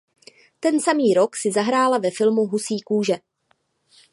Ten 0.59 0.79
samý 0.79 1.13
rok 1.13 1.35
si 1.35 1.51
zahrála 1.51 1.97
ve 1.97 2.11
filmu 2.17 2.45
"Husí 2.45 2.79
kůže". 2.81 3.13